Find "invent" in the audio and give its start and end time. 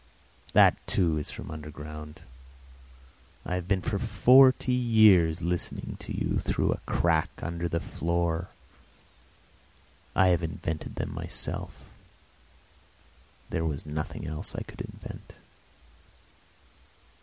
14.81-15.35